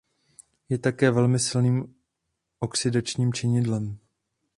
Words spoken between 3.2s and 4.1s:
činidlem.